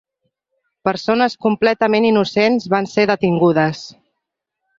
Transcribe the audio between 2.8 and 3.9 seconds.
ser detingudes